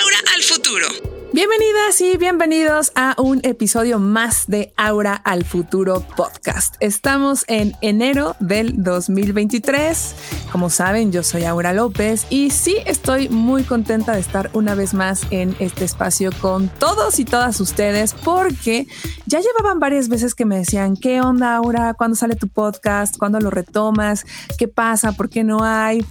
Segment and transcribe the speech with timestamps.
[0.00, 1.07] Aura al futuro.
[1.38, 6.74] Bienvenidas y bienvenidos a un episodio más de Aura al Futuro podcast.
[6.80, 10.16] Estamos en enero del 2023.
[10.50, 14.94] Como saben, yo soy Aura López y sí estoy muy contenta de estar una vez
[14.94, 18.88] más en este espacio con todos y todas ustedes porque
[19.26, 21.94] ya llevaban varias veces que me decían, ¿qué onda Aura?
[21.94, 23.16] ¿Cuándo sale tu podcast?
[23.16, 24.26] ¿Cuándo lo retomas?
[24.58, 25.12] ¿Qué pasa?
[25.12, 26.04] ¿Por qué no hay?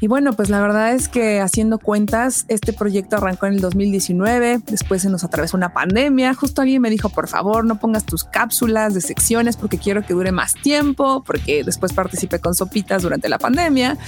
[0.00, 4.60] Y bueno, pues la verdad es que haciendo cuentas, este proyecto arrancó en el 2019,
[4.66, 8.24] después se nos atravesó una pandemia, justo alguien me dijo, por favor, no pongas tus
[8.24, 13.28] cápsulas de secciones porque quiero que dure más tiempo, porque después participé con Sopitas durante
[13.28, 13.98] la pandemia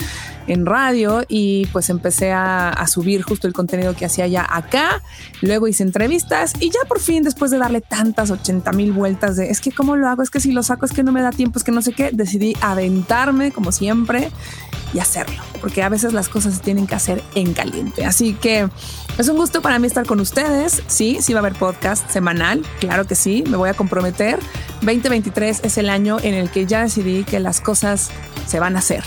[0.46, 5.02] en radio y pues empecé a, a subir justo el contenido que hacía ya acá,
[5.42, 9.50] luego hice entrevistas y ya por fin, después de darle tantas 80 mil vueltas de,
[9.50, 11.32] es que cómo lo hago, es que si lo saco, es que no me da
[11.32, 14.30] tiempo, es que no sé qué, decidí aventarme como siempre
[14.92, 18.04] y hacerlo, porque a veces las cosas se tienen que hacer en caliente.
[18.04, 18.68] Así que
[19.18, 20.82] es un gusto para mí estar con ustedes.
[20.86, 24.38] Sí, sí va a haber podcast semanal, claro que sí, me voy a comprometer.
[24.82, 28.10] 2023 es el año en el que ya decidí que las cosas
[28.46, 29.04] se van a hacer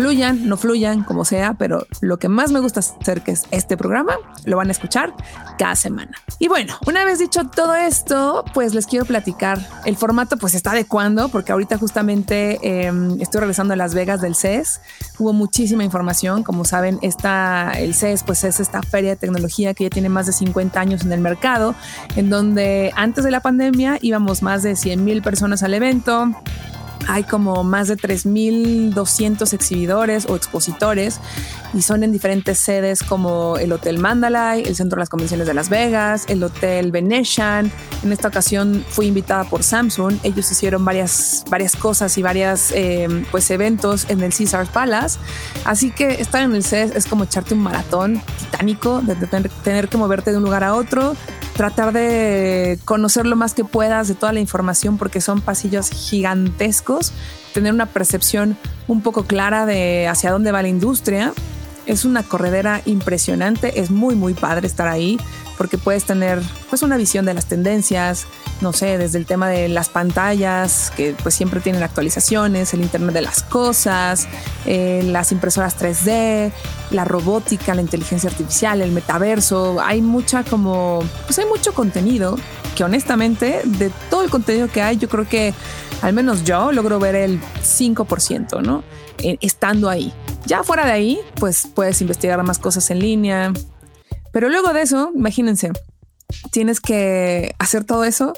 [0.00, 3.76] fluyan, no fluyan, como sea, pero lo que más me gusta hacer que es este
[3.76, 4.14] programa,
[4.46, 5.12] lo van a escuchar
[5.58, 6.12] cada semana.
[6.38, 9.58] Y bueno, una vez dicho todo esto, pues les quiero platicar.
[9.84, 12.90] El formato pues está adecuando porque ahorita justamente eh,
[13.20, 14.80] estoy regresando a Las Vegas del CES.
[15.18, 19.84] Hubo muchísima información, como saben, está el CES pues es esta feria de tecnología que
[19.84, 21.74] ya tiene más de 50 años en el mercado,
[22.16, 26.34] en donde antes de la pandemia íbamos más de 100 mil personas al evento
[27.08, 31.20] hay como más de 3.200 exhibidores o expositores
[31.72, 35.54] y son en diferentes sedes como el Hotel Mandalay, el Centro de las Convenciones de
[35.54, 37.70] Las Vegas, el Hotel Venetian.
[38.02, 40.16] En esta ocasión fui invitada por Samsung.
[40.22, 45.18] Ellos hicieron varias, varias cosas y varias eh, pues eventos en el Caesars Palace.
[45.64, 49.14] Así que estar en el CES es como echarte un maratón titánico de
[49.62, 51.14] tener, que moverte de un lugar a otro,
[51.56, 57.12] tratar de conocer lo más que puedas de toda la información porque son pasillos gigantescos,
[57.54, 58.56] tener una percepción
[58.88, 61.32] un poco clara de hacia dónde va la industria.
[61.86, 65.18] Es una corredera impresionante, es muy muy padre estar ahí
[65.60, 68.24] porque puedes tener pues una visión de las tendencias,
[68.62, 73.12] no sé, desde el tema de las pantallas, que pues siempre tienen actualizaciones, el Internet
[73.12, 74.26] de las Cosas,
[74.64, 76.50] eh, las impresoras 3D,
[76.92, 79.82] la robótica, la inteligencia artificial, el metaverso.
[79.82, 82.38] Hay mucha como, pues hay mucho contenido
[82.74, 85.52] que honestamente de todo el contenido que hay, yo creo que
[86.00, 88.82] al menos yo logro ver el 5%, ¿no?
[89.18, 90.10] Eh, estando ahí.
[90.46, 93.52] Ya fuera de ahí, pues puedes investigar más cosas en línea.
[94.32, 95.72] Pero luego de eso, imagínense,
[96.50, 98.32] tienes que hacer todo eso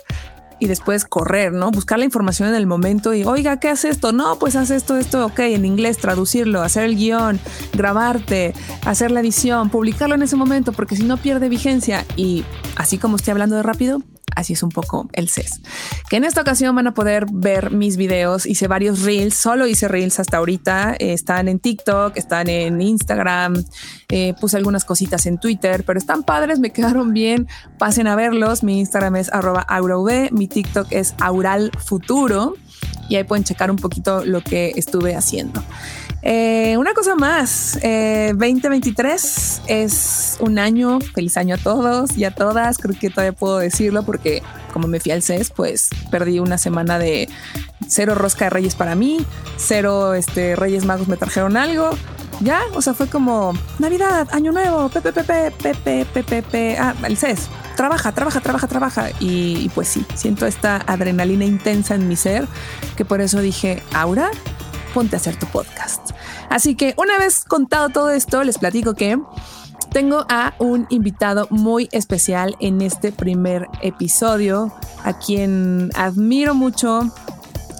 [0.58, 1.72] y después correr, ¿no?
[1.72, 4.12] Buscar la información en el momento y, oiga, ¿qué hace esto?
[4.12, 7.40] No, pues haz esto, esto, ok, en inglés, traducirlo, hacer el guion,
[7.72, 8.54] grabarte,
[8.86, 12.06] hacer la edición, publicarlo en ese momento, porque si no pierde vigencia.
[12.14, 12.44] Y
[12.76, 14.02] así como estoy hablando de rápido,
[14.36, 15.60] así es un poco el CES.
[16.08, 18.46] Que en esta ocasión van a poder ver mis videos.
[18.46, 20.94] Hice varios reels, solo hice reels hasta ahorita.
[20.98, 23.64] Están en TikTok, están en Instagram,
[24.08, 27.48] eh, puse algunas cositas en Twitter, pero están padres, me quedaron bien.
[27.78, 28.62] Pasen a verlos.
[28.62, 29.66] Mi Instagram es arroba
[30.30, 32.54] mi TikTok es auralfuturo
[33.08, 35.62] y ahí pueden checar un poquito lo que estuve haciendo.
[36.24, 42.30] Eh, una cosa más, eh, 2023 es un año, feliz año a todos y a
[42.30, 44.40] todas, creo que todavía puedo decirlo porque
[44.72, 47.28] como me fui al CES, pues perdí una semana de
[47.88, 49.24] cero rosca de reyes para mí,
[49.56, 51.90] cero este, reyes magos me trajeron algo,
[52.40, 57.16] ya, o sea, fue como Navidad, Año Nuevo, pepe, pepe, pepe, pepe, pepe, ah, el
[57.16, 59.10] CES, trabaja, trabaja, trabaja, trabaja.
[59.20, 62.48] Y, y, pues sí, siento esta adrenalina intensa en mi ser,
[62.96, 64.30] que por eso dije, Aura,
[64.92, 66.10] ponte a hacer tu podcast.
[66.48, 69.18] Así que una vez contado todo esto, les platico que
[69.92, 74.72] tengo a un invitado muy especial en este primer episodio,
[75.04, 77.12] a quien admiro mucho,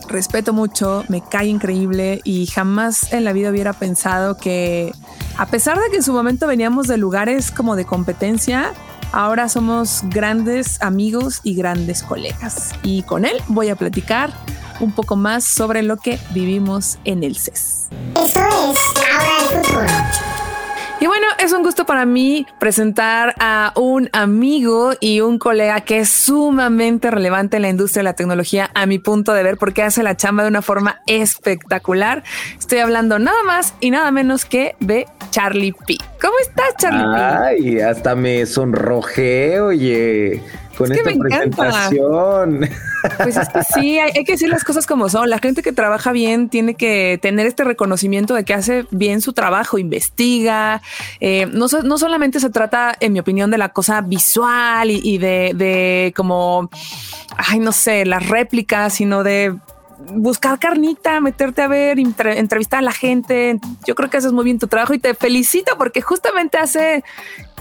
[0.08, 4.92] respeto mucho, me cae increíble y jamás en la vida hubiera pensado que,
[5.38, 8.72] a pesar de que en su momento veníamos de lugares como de competencia,
[9.12, 12.72] ahora somos grandes amigos y grandes colegas.
[12.82, 14.32] Y con él voy a platicar
[14.80, 17.88] un poco más sobre lo que vivimos en el CES.
[18.16, 20.31] Eso es Ahora el futuro.
[21.02, 25.98] Y bueno, es un gusto para mí presentar a un amigo y un colega que
[25.98, 29.82] es sumamente relevante en la industria de la tecnología a mi punto de ver porque
[29.82, 32.22] hace la chamba de una forma espectacular.
[32.56, 35.96] Estoy hablando nada más y nada menos que de Charlie P.
[36.20, 37.20] ¿Cómo estás, Charlie P?
[37.20, 40.40] Ay, hasta me sonrojé, oye,
[40.76, 42.68] con esta presentación.
[43.18, 45.28] Pues es que sí, hay, que decir las cosas como son.
[45.28, 49.32] La gente que trabaja bien tiene que tener este reconocimiento de que hace bien su
[49.32, 50.82] trabajo, investiga.
[51.20, 55.52] Eh, no, no, solamente se trata, en mi opinión, de la cosa visual y, de,
[55.54, 56.70] de como,
[57.36, 59.54] ay, no sé, las réplicas, sino de
[60.14, 63.58] buscar carnita, meterte a ver, entrevistar a la gente.
[63.86, 67.04] Yo creo que haces muy bien tu trabajo y te felicito porque justamente hace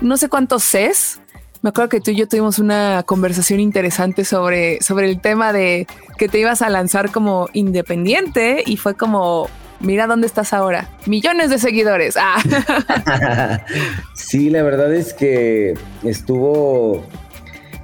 [0.02, 1.21] no sé cuántos ses.
[1.62, 5.86] Me acuerdo que tú y yo tuvimos una conversación interesante sobre, sobre el tema de
[6.18, 9.48] que te ibas a lanzar como independiente y fue como,
[9.80, 10.90] mira dónde estás ahora.
[11.06, 12.16] Millones de seguidores.
[12.18, 13.64] Ah.
[14.16, 17.06] sí, la verdad es que estuvo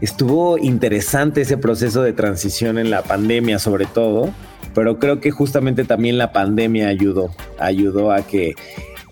[0.01, 4.31] estuvo interesante ese proceso de transición en la pandemia sobre todo,
[4.73, 7.29] pero creo que justamente también la pandemia ayudó,
[7.59, 8.53] ayudó a que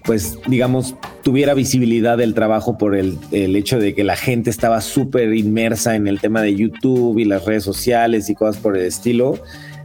[0.06, 4.82] pues digamos, tuviera visibilidad del trabajo por el, el hecho de que la gente estaba
[4.82, 8.86] súper inmersa en el tema de YouTube y las redes sociales y cosas por el
[8.86, 9.40] estilo.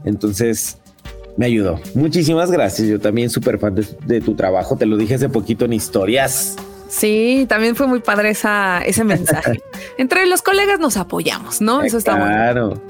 [0.05, 0.79] Entonces,
[1.37, 1.81] me ayudó.
[1.95, 2.87] Muchísimas gracias.
[2.87, 4.77] Yo también súper fan de, tu trabajo.
[4.77, 6.57] Te lo dije hace poquito en historias.
[6.89, 9.61] Sí, también fue muy padre esa, ese mensaje.
[9.99, 11.83] Entre los colegas nos apoyamos, ¿no?
[11.83, 12.83] Eso está Claro.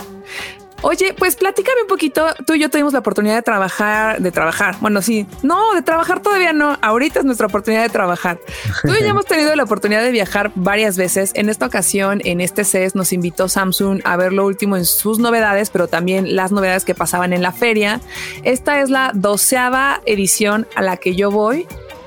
[0.82, 2.26] Oye, pues platícame un poquito.
[2.46, 4.76] Tú y yo tuvimos la oportunidad de trabajar, de trabajar.
[4.80, 6.78] Bueno, sí, no, de trabajar todavía no.
[6.80, 8.38] Ahorita es nuestra oportunidad de trabajar.
[8.82, 11.32] Tú y yo hemos tenido la oportunidad de viajar varias veces.
[11.34, 15.18] En esta ocasión, en este CES, nos invitó Samsung a ver lo último en sus
[15.18, 18.00] novedades, pero también las novedades que pasaban en la feria.
[18.42, 21.66] Esta es la doceava edición a la que yo voy.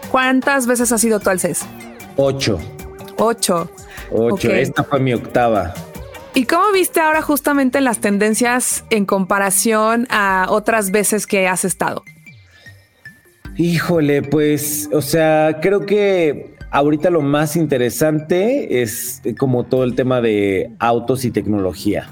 [0.10, 1.62] ¿Cuántas veces has ido tú al CES?
[2.18, 2.60] Ocho.
[3.18, 3.70] Ocho.
[4.12, 4.52] Ocho.
[4.52, 5.74] Esta fue mi octava.
[6.36, 12.04] ¿Y cómo viste ahora justamente las tendencias en comparación a otras veces que has estado?
[13.56, 20.22] Híjole, pues, o sea, creo que ahorita lo más interesante es como todo el tema
[20.22, 22.10] de autos y tecnología,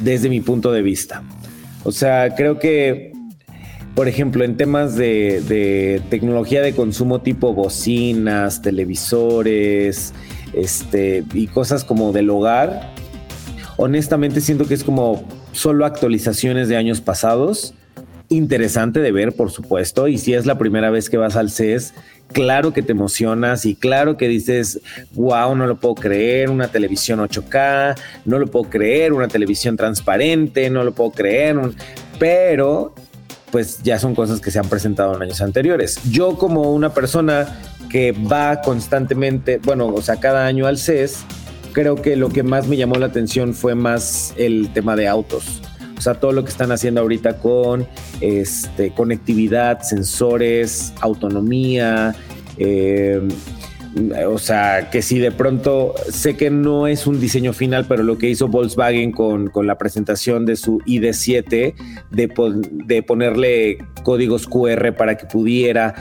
[0.00, 1.22] desde mi punto de vista.
[1.82, 3.16] O sea, creo que
[3.96, 10.12] por ejemplo, en temas de, tecnología de consumo tipo bocinas, televisores,
[10.52, 12.92] este, y cosas como del hogar,
[13.76, 17.74] honestamente siento que es como solo actualizaciones de años pasados.
[18.28, 21.94] Interesante de ver, por supuesto, y si es la primera vez que vas al CES,
[22.32, 24.80] claro que te emocionas y claro que dices,
[25.12, 30.70] wow, no lo puedo creer, una televisión 8K, no lo puedo creer, una televisión transparente,
[30.70, 31.56] no lo puedo creer,
[32.18, 32.94] pero
[33.52, 36.00] pues ya son cosas que se han presentado en años anteriores.
[36.10, 37.46] Yo como una persona
[37.88, 41.24] que va constantemente, bueno, o sea, cada año al CES,
[41.76, 45.60] creo que lo que más me llamó la atención fue más el tema de autos.
[45.98, 47.86] O sea, todo lo que están haciendo ahorita con
[48.22, 52.16] este, conectividad, sensores, autonomía,
[52.56, 53.20] eh,
[54.26, 58.16] o sea, que si de pronto sé que no es un diseño final, pero lo
[58.16, 61.74] que hizo Volkswagen con, la presentación de su ID7,
[62.10, 65.94] de, de ponerle códigos QR para que pudiera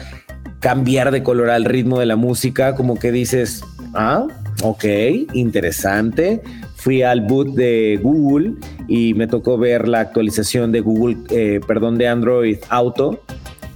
[0.62, 3.62] cambiar de color al ritmo de la música, como que dices,
[3.94, 4.26] ah,
[4.64, 4.86] ok,
[5.34, 6.42] interesante.
[6.76, 8.54] Fui al boot de Google
[8.88, 13.22] y me tocó ver la actualización de Google, eh, perdón, de Android Auto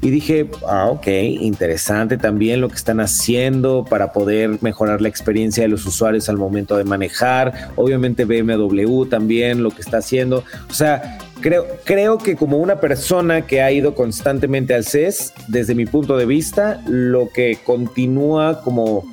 [0.01, 5.63] y dije, ah, ok, interesante también lo que están haciendo para poder mejorar la experiencia
[5.63, 7.71] de los usuarios al momento de manejar.
[7.75, 10.45] Obviamente BMW también lo que está haciendo.
[10.69, 15.75] O sea, creo, creo que como una persona que ha ido constantemente al CES, desde
[15.75, 19.03] mi punto de vista, lo que continúa como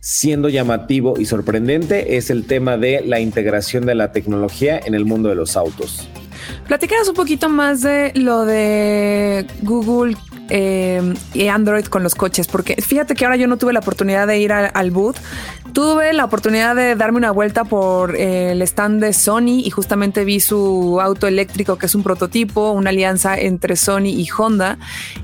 [0.00, 5.04] siendo llamativo y sorprendente es el tema de la integración de la tecnología en el
[5.04, 6.08] mundo de los autos.
[6.66, 10.16] Platícanos un poquito más de lo de Google
[10.50, 14.26] eh, y Android con los coches, porque fíjate que ahora yo no tuve la oportunidad
[14.26, 15.16] de ir al boot.
[15.78, 20.24] Tuve la oportunidad de darme una vuelta por eh, el stand de Sony y justamente
[20.24, 24.76] vi su auto eléctrico, que es un prototipo, una alianza entre Sony y Honda.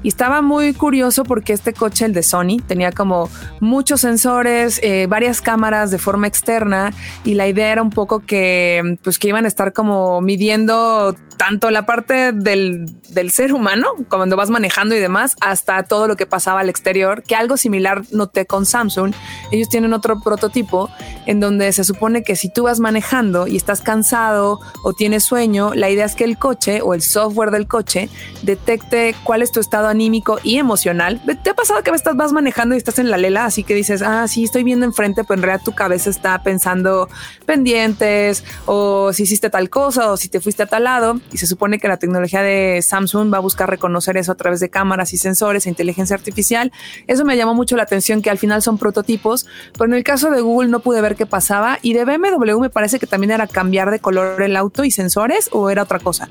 [0.04, 5.08] Y estaba muy curioso porque este coche, el de Sony, tenía como muchos sensores, eh,
[5.08, 6.92] varias cámaras de forma externa
[7.24, 11.72] y la idea era un poco que, pues, que iban a estar como midiendo tanto
[11.72, 16.26] la parte del, del ser humano, cuando vas manejando y demás, hasta todo lo que
[16.26, 19.12] pasaba al exterior, que algo similar noté con Samsung.
[19.50, 20.90] Ellos tienen otro prototipo prototipo
[21.26, 25.72] en donde se supone que si tú vas manejando y estás cansado o tienes sueño,
[25.74, 28.10] la idea es que el coche o el software del coche
[28.42, 31.22] detecte cuál es tu estado anímico y emocional.
[31.42, 33.46] ¿Te ha pasado que vas manejando y estás en la lela?
[33.46, 37.08] Así que dices, ah, sí, estoy viendo enfrente, pero en realidad tu cabeza está pensando
[37.46, 41.20] pendientes o si hiciste tal cosa o si te fuiste a tal lado.
[41.32, 44.60] Y se supone que la tecnología de Samsung va a buscar reconocer eso a través
[44.60, 46.70] de cámaras y sensores e inteligencia artificial.
[47.06, 50.23] Eso me llamó mucho la atención que al final son prototipos, pero en el caso
[50.30, 53.46] de Google no pude ver qué pasaba y de BMW me parece que también era
[53.46, 56.28] cambiar de color el auto y sensores o era otra cosa.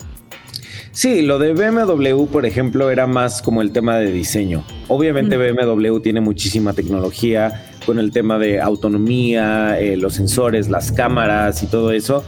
[0.94, 4.64] Sí, lo de BMW, por ejemplo, era más como el tema de diseño.
[4.88, 11.64] Obviamente BMW tiene muchísima tecnología con el tema de autonomía, eh, los sensores, las cámaras
[11.64, 12.24] y todo eso,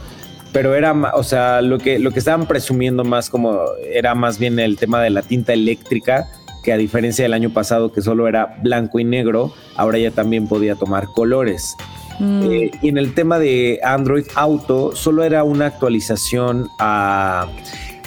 [0.52, 4.58] pero era, o sea, lo que, lo que estaban presumiendo más como era más bien
[4.58, 6.28] el tema de la tinta eléctrica,
[6.66, 10.48] que a diferencia del año pasado que solo era blanco y negro, ahora ya también
[10.48, 11.76] podía tomar colores.
[12.18, 12.50] Mm.
[12.50, 17.46] Eh, y en el tema de Android Auto, solo era una actualización a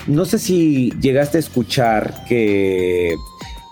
[0.08, 3.16] no sé si llegaste a escuchar que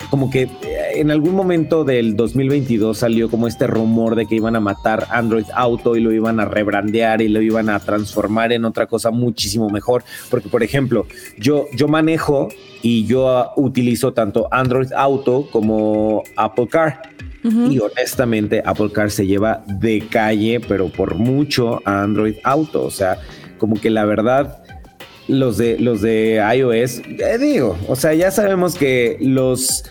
[0.09, 0.49] como que eh,
[0.95, 5.45] en algún momento del 2022 salió como este rumor de que iban a matar Android
[5.53, 9.69] Auto y lo iban a rebrandear y lo iban a transformar en otra cosa muchísimo
[9.69, 10.03] mejor.
[10.29, 11.05] Porque, por ejemplo,
[11.37, 12.49] yo, yo manejo
[12.81, 17.01] y yo utilizo tanto Android Auto como Apple Car.
[17.43, 22.83] Y honestamente, Apple Car se lleva de calle, pero por mucho a Android Auto.
[22.83, 23.19] O sea,
[23.57, 24.61] como que la verdad
[25.27, 29.83] los de, los de iOS, eh, digo, o sea, ya sabemos que los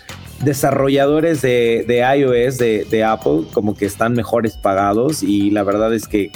[0.43, 6.31] desarrolladores de, iOS de, Apple como que están mejores pagados y la verdad es que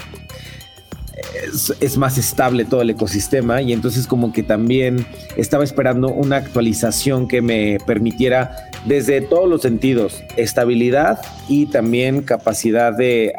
[1.80, 7.28] es, más estable todo el ecosistema y entonces como que también estaba esperando una actualización
[7.28, 13.35] que me permitiera desde todos los sentidos, estabilidad y también capacidad de,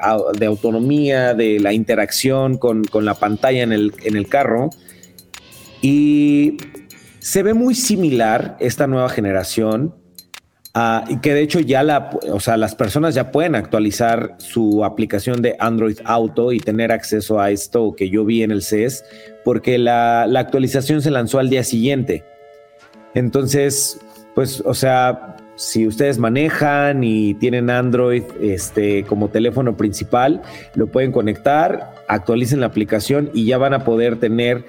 [0.46, 4.70] autonomía, de la interacción con, la pantalla en el carro.
[5.82, 6.58] Y
[7.20, 9.96] se ve muy similar esta nueva generación,
[10.76, 14.84] uh, y que de hecho ya la, o sea, las personas ya pueden actualizar su
[14.84, 19.04] aplicación de Android Auto y tener acceso a esto que yo vi en el CES,
[19.44, 22.24] porque la, la actualización se lanzó al día siguiente.
[23.14, 24.00] Entonces,
[24.36, 30.42] pues, o sea, si ustedes manejan y tienen Android este, como teléfono principal,
[30.74, 34.66] lo pueden conectar, actualicen la aplicación y ya van a poder tener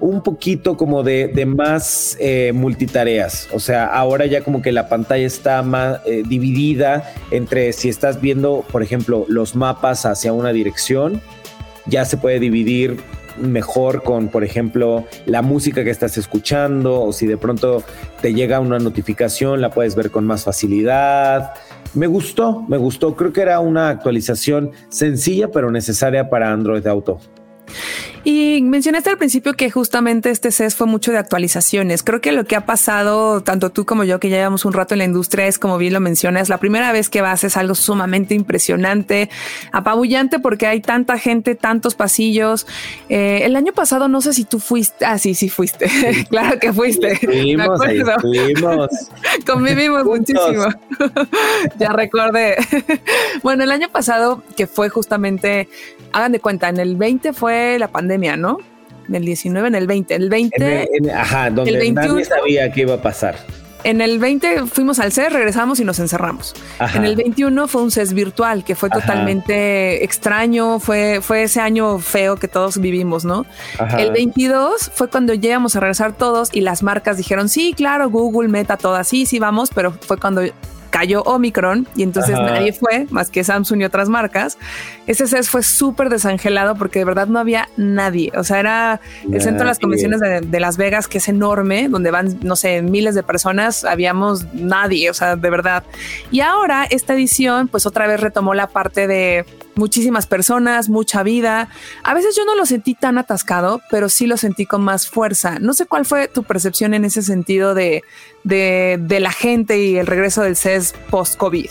[0.00, 3.48] un poquito como de, más eh, multitareas.
[3.52, 8.20] O sea, ahora ya como que la pantalla está más eh, dividida entre si estás
[8.20, 11.20] viendo, por ejemplo, los mapas hacia una dirección,
[11.86, 12.98] ya se puede dividir
[13.38, 17.82] mejor con, por ejemplo, la música que estás escuchando o si de pronto
[18.20, 21.54] te llega una notificación, la puedes ver con más facilidad.
[21.94, 23.16] Me gustó, me gustó.
[23.16, 27.18] Creo que era una actualización sencilla pero necesaria para Android Auto.
[28.22, 32.02] Y mencionaste al principio que justamente este CES fue mucho de actualizaciones.
[32.02, 34.94] Creo que lo que ha pasado, tanto tú como yo, que ya llevamos un rato
[34.94, 37.74] en la industria, es como bien lo mencionas, la primera vez que vas es algo
[37.74, 39.30] sumamente impresionante,
[39.72, 42.66] apabullante porque hay tanta gente, tantos pasillos.
[43.08, 45.90] Eh, el año pasado no sé si tú fuiste, ah, sí, sí fuiste,
[46.28, 47.16] claro que fuiste.
[47.16, 47.80] Fuimos,
[49.46, 50.66] Convivimos muchísimo.
[51.78, 52.56] ya recordé.
[53.42, 55.70] bueno, el año pasado que fue justamente,
[56.12, 58.58] hagan de cuenta, en el 20 fue la pandemia ¿no?
[59.08, 60.14] En el 19, en el 20.
[60.14, 60.88] El 20.
[61.14, 63.36] ajá, donde nadie sabía qué iba a pasar.
[63.82, 66.54] En el 20 fuimos al CES, regresamos y nos encerramos.
[66.94, 71.98] En el 21 fue un CES virtual que fue totalmente extraño, fue, fue ese año
[71.98, 73.46] feo que todos vivimos, ¿no?
[73.96, 78.48] El 22 fue cuando llegamos a regresar todos y las marcas dijeron, sí, claro, Google,
[78.48, 80.42] Meta, todas, sí, sí, vamos, pero fue cuando
[80.90, 84.58] cayó Omicron y entonces nadie fue más que Samsung y otras marcas.
[85.06, 88.32] Ese CES fue súper desangelado porque de verdad no había nadie.
[88.36, 92.10] O sea, era el centro de las convenciones de, Las Vegas, que es enorme, donde
[92.10, 93.84] van, no sé, miles de personas.
[93.84, 95.84] Habíamos nadie, o sea, de verdad.
[96.30, 101.68] Y ahora esta edición, pues otra vez retomó la parte de muchísimas personas, mucha vida.
[102.02, 105.58] A veces yo no lo sentí tan atascado, pero sí lo sentí con más fuerza.
[105.58, 108.02] No sé cuál fue tu percepción en ese sentido de,
[108.44, 111.70] de, la gente y el regreso del CES post-COVID.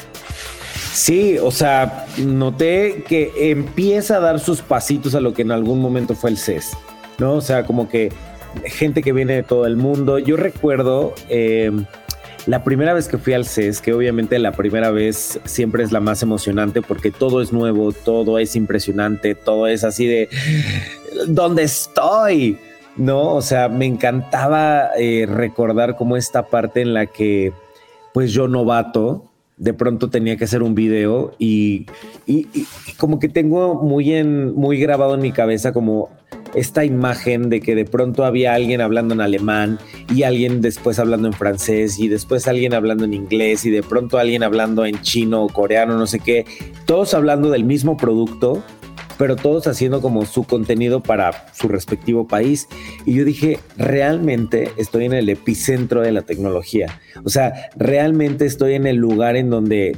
[0.93, 5.79] Sí, o sea, noté que empieza a dar sus pasitos a lo que en algún
[5.81, 6.71] momento fue el CES,
[7.19, 7.33] ¿no?
[7.33, 8.11] O sea, como que
[8.65, 10.19] gente que viene de todo el mundo.
[10.19, 11.71] Yo recuerdo eh,
[12.49, 15.99] la primera vez que fui al CES, que obviamente la primera vez siempre es la
[15.99, 20.29] más emocionante porque todo es nuevo, todo es impresionante, todo es así de,
[21.27, 22.57] ¿dónde estoy?
[22.97, 27.53] No, o sea, me encantaba eh, recordar como esta parte en la que,
[28.15, 29.25] pues yo novato,
[29.57, 31.85] de pronto tenía que hacer un video y,
[32.25, 36.09] y, y como que tengo muy, en, muy grabado en mi cabeza como
[36.53, 39.79] esta imagen de que de pronto había alguien hablando en alemán
[40.13, 44.17] y alguien después hablando en francés y después alguien hablando en inglés y de pronto
[44.17, 46.45] alguien hablando en chino o coreano, no sé qué,
[46.85, 48.63] todos hablando del mismo producto,
[49.19, 52.69] pero todos haciendo como su contenido para su respectivo país.
[53.05, 57.01] Y yo dije, realmente estoy en el epicentro de la tecnología.
[57.25, 59.97] O sea, realmente estoy en el lugar en donde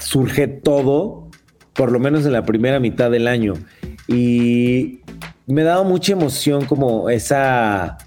[0.00, 1.28] surge todo,
[1.74, 3.52] por lo menos en la primera mitad del año.
[4.08, 5.00] Y
[5.46, 7.98] me daba mucha emoción como esa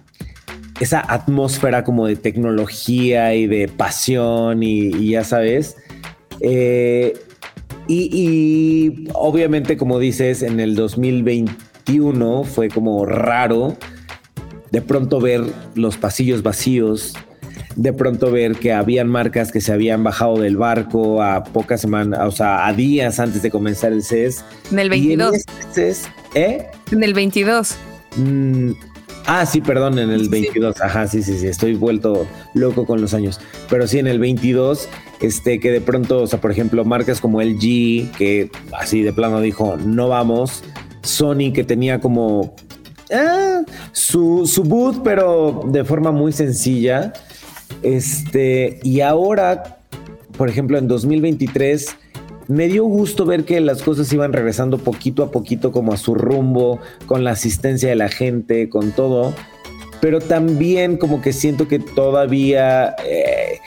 [0.80, 5.76] esa atmósfera como de tecnología y de pasión y, ya sabes.
[6.40, 7.18] Eh,
[7.88, 13.78] y, obviamente, como dices, en el 2021 fue como raro
[14.72, 17.14] de pronto ver los pasillos vacíos,
[17.78, 22.20] de pronto ver que habían marcas que se habían bajado del barco a pocas semanas,
[22.24, 24.44] o sea, a días antes de comenzar el CES.
[24.72, 25.34] En el 22.
[25.34, 26.68] en este CES, ¿eh?
[26.92, 27.76] En el 22.
[28.18, 28.72] Mm,
[29.28, 30.82] ah, sí, perdón, en el 22.
[30.82, 33.40] Ajá, sí, sí, sí, estoy vuelto loco con los años.
[33.70, 34.90] Pero sí, en el 22,
[35.22, 39.40] este, que de pronto, o sea, por ejemplo, marcas como LG, que así de plano
[39.40, 40.64] dijo, no vamos.
[41.04, 42.56] Sony, que tenía como
[43.14, 47.14] ah, su, su boot, pero de forma muy sencilla.
[47.88, 49.80] Este, y ahora,
[50.38, 51.96] por ejemplo, en 2023
[52.50, 56.14] me dio gusto ver que las cosas iban regresando poquito a poquito como a su
[56.14, 59.34] rumbo, con la asistencia de la gente, con todo.
[60.02, 63.60] Pero también como que siento que todavía, eh,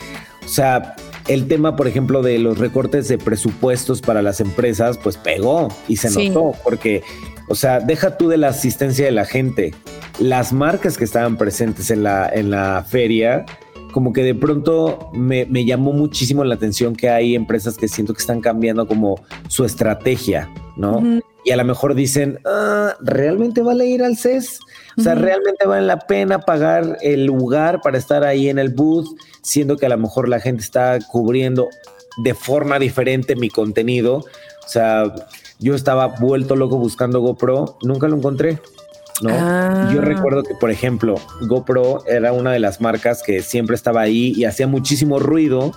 [0.45, 0.97] o sea,
[1.27, 5.97] el tema, por ejemplo, de los recortes de presupuestos para las empresas, pues pegó y
[5.97, 7.03] se notó, porque,
[7.49, 9.73] o sea, deja tú de la asistencia de la gente.
[10.19, 13.47] Las marcas que estaban presentes en la, en la feria,
[13.91, 18.21] como que de pronto me, llamó muchísimo la atención que hay empresas que siento que
[18.21, 21.21] están cambiando como su estrategia, ¿no?
[21.45, 24.61] Y a lo mejor dicen, ah, ¿realmente vale ir al CES?
[24.99, 29.09] O sea, ¿realmente vale la pena pagar el lugar para estar ahí en el booth,
[29.43, 31.69] siendo que a lo mejor la gente está cubriendo
[32.23, 34.17] de forma diferente mi contenido?
[34.17, 35.15] O sea,
[35.59, 38.59] yo estaba vuelto loco buscando GoPro, nunca lo encontré.
[39.23, 39.31] ¿No?
[39.93, 40.05] Yo ah.
[40.05, 44.45] recuerdo que, por ejemplo, GoPro era una de las marcas que siempre estaba ahí y
[44.45, 45.73] hacía muchísimo ruido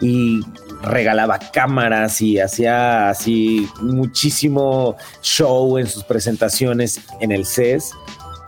[0.00, 0.40] y
[0.82, 7.92] regalaba cámaras y hacía así muchísimo show en sus presentaciones en el CES.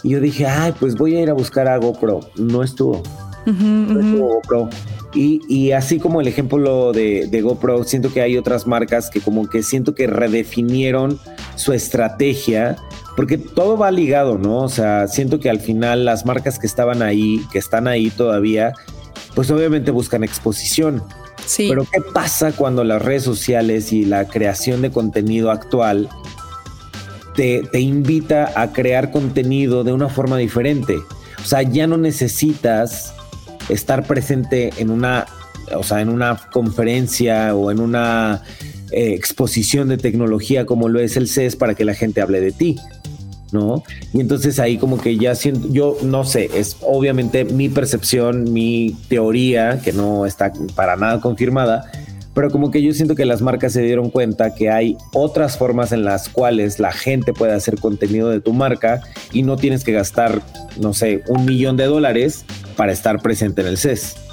[0.02, 2.20] Y yo dije, ay, pues voy a ir a buscar a GoPro.
[2.37, 3.02] No estuvo.
[3.46, 4.70] no estuvo GoPro.
[5.12, 9.49] Y, así como el ejemplo de, de, GoPro, siento que hay otras marcas que como
[9.49, 11.19] que siento que redefinieron
[11.56, 12.76] su estrategia
[13.21, 14.63] porque todo va ligado, ¿no?
[14.63, 18.73] O sea, siento que al final las marcas que estaban ahí, que están ahí todavía,
[19.35, 21.02] pues obviamente buscan exposición.
[21.45, 21.67] Sí.
[21.69, 26.09] Pero ¿qué pasa cuando las redes sociales y la creación de contenido actual
[27.35, 30.97] te, te invita a crear contenido de una forma diferente?
[30.97, 33.13] O sea, ya no necesitas
[33.69, 35.26] estar presente en una,
[35.76, 38.41] o sea, en una conferencia o en una
[38.93, 42.52] eh, exposición de tecnología como lo es el CES para que la gente hable de
[42.52, 42.78] ti.
[43.52, 43.82] ¿No?
[44.13, 48.97] Y entonces ahí como que ya siento, yo no sé, es obviamente mi percepción, mi
[49.08, 51.91] teoría, que no está para nada confirmada,
[52.34, 55.93] pero como que yo siento que las marcas se dieron cuenta que hay otras formas
[55.93, 59.00] en las cuales la gente puede hacer contenido de tu marca
[59.32, 60.41] y no tienes que gastar,
[60.78, 62.45] no sé, un millón de dólares
[62.76, 64.29] para estar presente en el CES.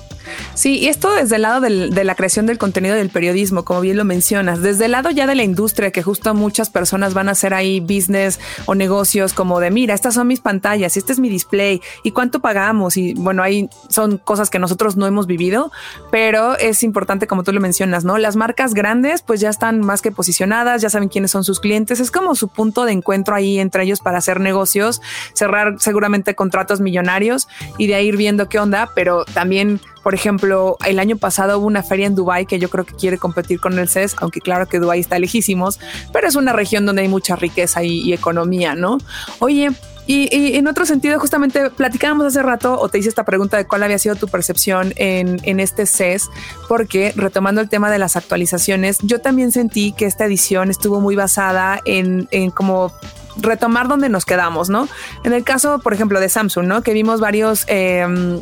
[0.54, 3.98] Sí, y esto desde el lado de la creación del contenido del periodismo, como bien
[3.98, 7.32] lo mencionas, desde el lado ya de la industria, que justo muchas personas van a
[7.32, 11.30] hacer ahí business o negocios como de, mira, estas son mis pantallas, este es mi
[11.30, 15.72] display, y cuánto pagamos, y bueno, ahí son cosas que nosotros no hemos vivido,
[16.12, 18.18] pero es importante, como tú lo mencionas, ¿no?
[18.18, 22.00] Las marcas grandes pues ya están más que posicionadas, ya saben quiénes son sus clientes,
[22.00, 25.02] es como su punto de encuentro ahí entre ellos para hacer negocios,
[25.34, 27.48] cerrar seguramente contratos millonarios
[27.78, 31.68] y de ahí ir viendo qué onda, pero también por ejemplo, el año pasado hubo
[31.68, 34.66] una feria en Dubai que yo creo que quiere competir con el CES, aunque claro
[34.66, 35.82] que Dubai está lejísimos,
[36.14, 39.00] pero es una región donde hay mucha riqueza y, economía, ¿no?
[39.40, 39.70] Oye,
[40.06, 43.84] y, en otro sentido, justamente platicábamos hace rato o te hice esta pregunta de cuál
[43.84, 46.30] había sido tu percepción en, este CES,
[46.70, 51.18] porque retomando el tema de las actualizaciones, yo también sentí que esta edición estuvo muy
[51.18, 52.94] basada en, en como
[53.42, 54.88] retomar donde nos quedamos, ¿no?
[55.26, 56.82] En el caso, por ejemplo, de Samsung, ¿no?
[56.82, 57.66] Que vimos varios...
[57.68, 58.40] Eh,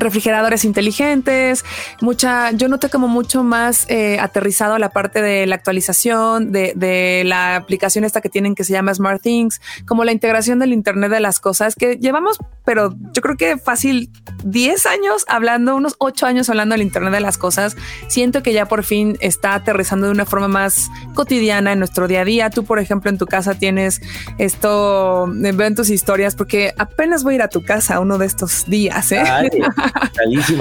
[0.00, 1.64] refrigeradores inteligentes,
[2.00, 7.22] mucha, yo noté como mucho más eh, aterrizado la parte de la actualización, de, de,
[7.24, 11.10] la aplicación esta que tienen que se llama Smart Things, como la integración del Internet
[11.10, 14.10] de las cosas, que llevamos, pero yo creo que fácil
[14.44, 17.76] 10 años hablando, unos 8 años hablando del Internet de las cosas.
[18.08, 22.22] Siento que ya por fin está aterrizando de una forma más cotidiana en nuestro día
[22.22, 22.50] a día.
[22.50, 24.00] Tú, por ejemplo, en tu casa tienes
[24.38, 28.26] esto, veo en tus historias, porque apenas voy a ir a tu casa uno de
[28.26, 29.12] estos días.
[29.12, 29.22] ¿eh?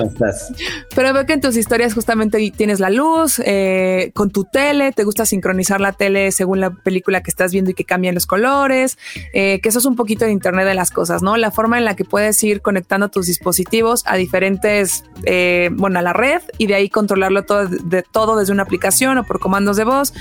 [0.04, 0.52] Estás.
[0.96, 5.04] Pero veo que en tus historias justamente tienes la luz, eh, con tu tele, te
[5.04, 8.98] gusta sincronizar la tele según la película que estás viendo y que cambian los colores,
[9.34, 11.38] eh, que eso es un poquito de Internet de las cosas, ¿no?
[11.38, 16.02] La forma en la que puedes ir conectando tus dispositivos a diferentes, eh, bueno, a
[16.02, 19.78] la red y de ahí controlarlo todo, de, todo desde una aplicación o por comandos
[19.78, 20.14] de voz.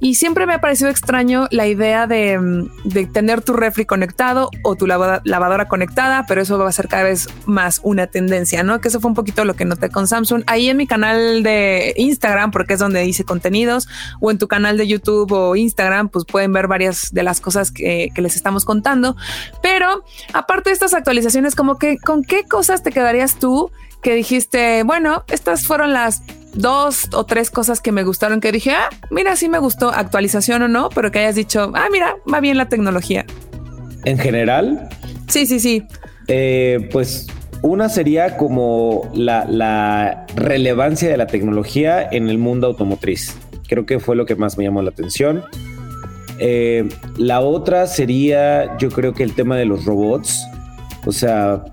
[0.00, 4.76] Y siempre me ha parecido extraño la idea de, de tener tu refri conectado o
[4.76, 8.80] tu lavadora conectada, pero eso va a ser cada vez más una tendencia, ¿no?
[8.80, 10.44] Que eso fue un poquito lo que noté con Samsung.
[10.46, 13.88] Ahí en mi canal de Instagram, porque es donde hice contenidos,
[14.20, 17.70] o en tu canal de YouTube o Instagram, pues pueden ver varias de las cosas
[17.70, 19.16] que, que les estamos contando.
[19.62, 23.70] Pero aparte de estas actualizaciones, como que con qué cosas te quedarías tú
[24.02, 28.72] que dijiste, bueno, estas fueron las dos o tres cosas que me gustaron que dije,
[28.72, 32.40] ah, mira, sí me gustó, actualización o no, pero que hayas dicho, ah, mira, va
[32.40, 33.24] bien la tecnología.
[34.04, 34.88] En general.
[35.28, 35.82] Sí, sí, sí.
[36.28, 37.26] Eh, pues
[37.64, 43.38] una sería como la, relevancia de la tecnología en el mundo automotriz.
[43.66, 45.42] Creo que fue lo que más me llamó la atención.
[46.38, 50.46] Eh, la otra sería, yo creo que el tema de los robots.
[51.06, 51.64] O sea,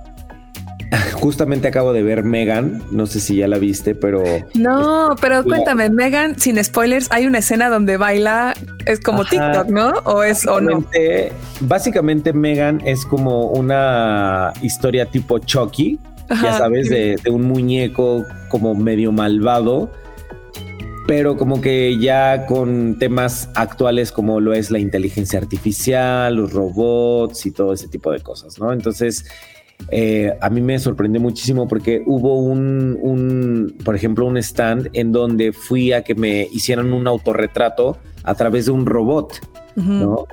[1.14, 4.24] justamente acabo de ver Megan, no sé si ya la viste, pero...
[4.56, 8.54] No, pero cuéntame, Megan, sin spoilers, hay una escena donde baila,
[8.86, 9.92] es como TikTok, ¿no?
[10.04, 10.86] O es o no.
[11.62, 16.00] Básicamente Megan es como una historia tipo Chucky,
[16.30, 19.92] ya sabes, de, un muñeco como medio malvado
[21.08, 27.46] pero como que ya con temas actuales como lo es la inteligencia artificial, los robots
[27.48, 28.72] y todo ese tipo de cosas, ¿no?
[28.72, 29.26] Entonces,
[29.90, 35.54] eh, a mí me sorprendió muchísimo porque hubo un, por ejemplo, un stand en donde
[35.54, 39.40] fui a que me hicieran un autorretrato a través de un robot,
[39.76, 40.28] ¿no?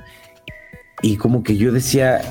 [1.01, 2.21] Y como que yo decía,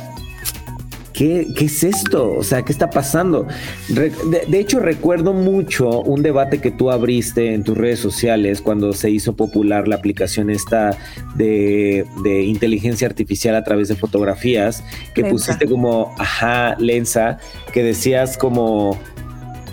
[1.18, 2.32] ¿Qué, es esto?
[2.32, 3.48] O sea, ¿qué está pasando?
[3.88, 9.10] de, hecho, recuerdo mucho un debate que tú abriste en tus redes sociales cuando se
[9.10, 10.96] hizo popular la aplicación esta
[11.34, 12.06] de,
[12.44, 17.38] inteligencia artificial a través de fotografías, que pusiste como, ajá, Lensa,
[17.72, 18.96] que decías como...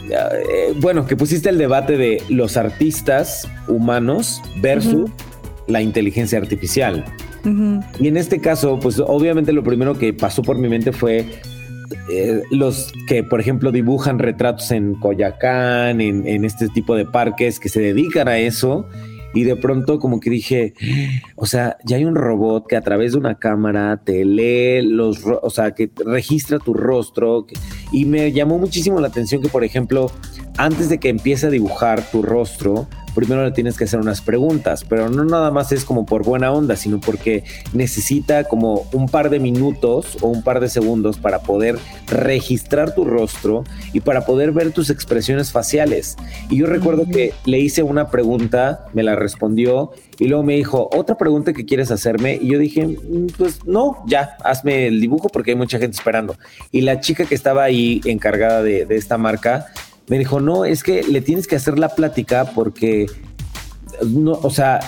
[0.09, 5.11] Eh, bueno, que pusiste el debate de los artistas humanos versus
[5.67, 7.05] la inteligencia artificial.
[7.99, 11.25] Y en este caso, pues obviamente lo primero que pasó por mi mente fue
[12.09, 17.69] eh, los que, por ejemplo, dibujan retratos en Coyacán, en, este tipo de parques que
[17.69, 18.87] se dedican a eso.
[19.33, 20.73] Y de pronto como que dije,
[21.35, 25.23] o sea, ya hay un robot que a través de una cámara te lee los,
[25.25, 27.45] o sea, que registra tu rostro.
[27.91, 30.09] y me llamó muchísimo la atención que, por ejemplo,
[30.57, 34.85] antes de que empiece a dibujar tu rostro, primero le tienes que hacer unas preguntas,
[34.87, 39.29] pero no nada más es como por buena onda, sino porque necesita como un par
[39.31, 44.51] de minutos o un par de segundos para poder registrar tu rostro y para poder
[44.51, 46.17] ver tus expresiones faciales.
[46.49, 50.89] Y yo recuerdo que le hice una pregunta, me la respondió y luego me dijo,
[50.93, 52.37] otra pregunta que quieres hacerme.
[52.41, 56.35] Y yo dije, mm, pues no, ya, hazme el dibujo porque hay mucha gente esperando.
[56.71, 59.67] Y la chica que estaba ahí encargada de, de esta marca,
[60.07, 63.07] me dijo, no, es que le tienes que hacer la plática porque,
[64.05, 64.79] no, o sea,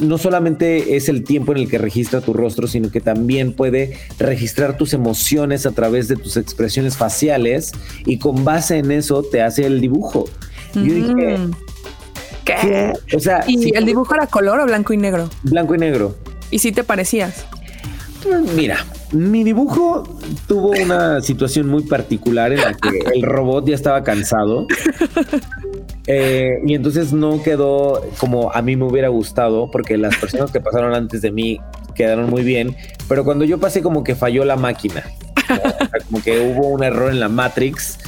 [0.00, 3.98] no solamente es el tiempo en el que registra tu rostro, sino que también puede
[4.18, 7.72] registrar tus emociones a través de tus expresiones faciales
[8.04, 10.24] y con base en eso te hace el dibujo.
[10.74, 11.38] Yo dije,
[12.44, 12.92] ¿qué?
[13.14, 15.30] O sea, ¿y el dibujo era color o blanco y negro?
[15.42, 16.16] Blanco y negro.
[16.50, 17.46] ¿Y si te parecías?
[18.54, 20.04] Mira, mi dibujo
[20.46, 24.66] tuvo una situación muy particular en la que el robot ya estaba cansado.
[26.06, 30.60] Eh, y entonces no quedó como a mí me hubiera gustado, porque las personas que
[30.60, 31.60] pasaron antes de mí
[31.94, 32.76] quedaron muy bien,
[33.08, 35.02] pero cuando yo pasé como que falló la máquina,
[36.06, 37.98] como que hubo un error en la Matrix,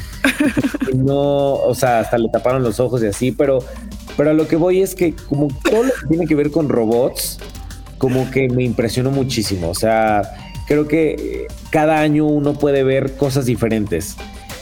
[0.94, 3.58] no, o sea, hasta le taparon los ojos y así, pero,
[4.16, 6.68] pero a lo que voy es que como todo lo que tiene que ver con
[6.68, 7.38] robots,
[7.98, 10.22] como que me impresionó muchísimo, o sea,
[10.68, 14.16] creo que cada año uno puede ver cosas diferentes.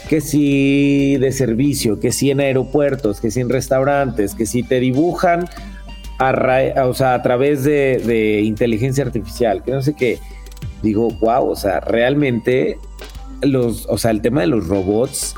[0.09, 4.79] Que si de servicio, que si en aeropuertos, que si en restaurantes, que si te
[4.79, 5.49] dibujan
[6.17, 10.19] a, o sea, a través de, inteligencia artificial, que no sé qué.
[10.81, 12.77] Digo, wow, o sea, realmente
[13.41, 15.35] los, o sea, el tema de los robots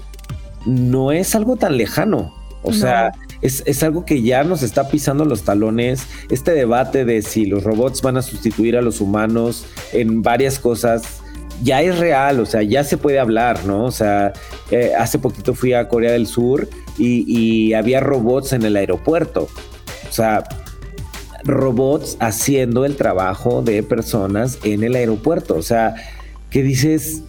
[0.65, 2.33] no es algo tan lejano.
[2.62, 6.08] O sea, es, es, algo que ya nos está pisando los talones.
[6.30, 11.21] Este debate de si los robots van a sustituir a los humanos en varias cosas
[11.62, 13.86] ya es real, o sea, ya se puede hablar, ¿no?
[13.86, 14.34] O sea,
[14.71, 19.49] eh, hace poquito fui a Corea del Sur y, y había robots en el aeropuerto.
[20.10, 20.43] O sea,
[21.43, 25.56] robots haciendo el trabajo de personas en el aeropuerto.
[25.56, 25.95] O sea,
[26.49, 27.23] que dices,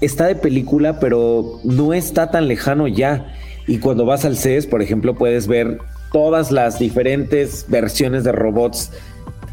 [0.00, 3.34] está de película, pero no está tan lejano ya.
[3.66, 5.78] Y cuando vas al CES, por ejemplo, puedes ver
[6.12, 8.90] todas las diferentes versiones de robots,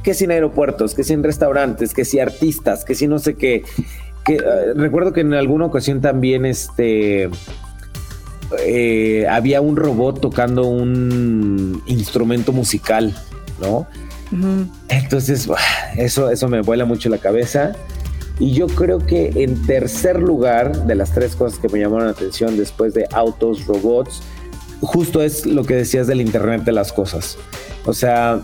[0.03, 3.63] que sin aeropuertos, que sin restaurantes, que si artistas, que si no sé qué.
[4.25, 7.29] Que, eh, recuerdo que en alguna ocasión también este
[8.59, 13.15] eh, había un robot tocando un instrumento musical,
[13.61, 13.87] ¿no?
[14.89, 15.47] Entonces,
[15.95, 17.73] eso, eso me vuela mucho la cabeza.
[18.39, 22.11] Y yo creo que en tercer lugar, de las tres cosas que me llamaron la
[22.11, 24.21] atención después de autos, robots,
[24.81, 27.37] justo es lo que decías del Internet de las cosas.
[27.85, 28.41] O sea,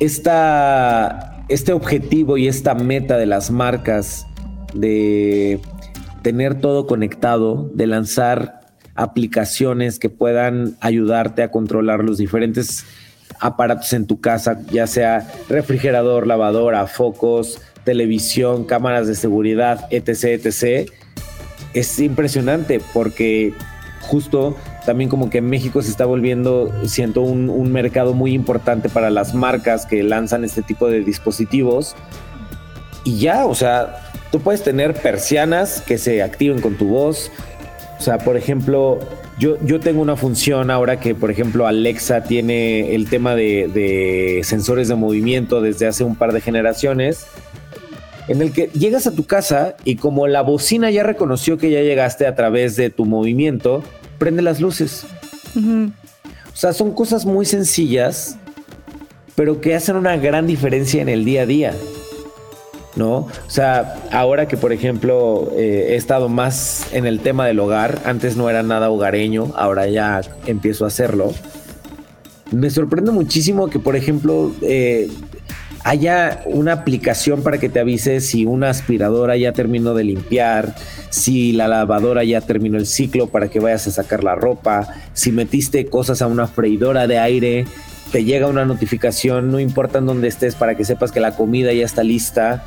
[0.00, 4.26] esta, este objetivo y esta meta de las marcas
[4.74, 5.60] de
[6.22, 8.60] tener todo conectado, de lanzar
[8.94, 12.84] aplicaciones que puedan ayudarte a controlar los diferentes
[13.40, 20.90] aparatos en tu casa, ya sea refrigerador, lavadora, focos, televisión, cámaras de seguridad, etc., etc.,
[21.72, 23.54] es impresionante porque
[24.02, 29.08] justo también como que México se está volviendo, siento, un, un, mercado muy importante para
[29.08, 31.96] las marcas que lanzan este tipo de dispositivos.
[33.04, 37.30] Y ya, o sea, tú puedes tener persianas que se activen con tu voz.
[37.98, 38.98] O sea, por ejemplo,
[39.38, 44.42] yo, yo tengo una función ahora que, por ejemplo, Alexa tiene el tema de, de
[44.44, 47.26] sensores de movimiento desde hace un par de generaciones
[48.28, 51.80] en el que llegas a tu casa y como la bocina ya reconoció que ya
[51.80, 53.82] llegaste a través de tu movimiento,
[54.18, 55.06] prende las luces.
[55.56, 58.36] O sea, son cosas muy sencillas,
[59.34, 61.74] pero que hacen una gran diferencia en el día a día.
[62.96, 63.16] ¿No?
[63.18, 68.00] O sea, ahora que por ejemplo eh, he estado más en el tema del hogar,
[68.04, 71.32] antes no era nada hogareño, ahora ya empiezo a hacerlo.
[72.50, 75.08] Me sorprende muchísimo que por ejemplo eh,
[75.84, 80.74] haya una aplicación para que te avise si una aspiradora ya terminó de limpiar,
[81.10, 85.32] si la lavadora ya terminó el ciclo para que vayas a sacar la ropa, si
[85.32, 87.66] metiste cosas a una freidora de aire,
[88.12, 91.72] te llega una notificación, no importa en dónde estés, para que sepas que la comida
[91.72, 92.64] ya está lista.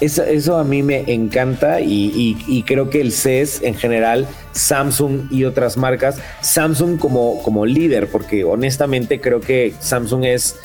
[0.00, 5.44] Eso, a mí me encanta y, y, creo que el CES en general, Samsung y
[5.44, 10.56] otras marcas, Samsung como, como líder, porque honestamente creo que Samsung es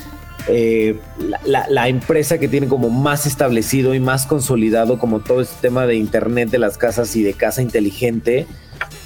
[0.48, 0.98] eh,
[1.46, 5.96] la, empresa que tiene como más establecido y más consolidado como todo este tema de
[5.96, 8.48] internet de las casas y de casa inteligente.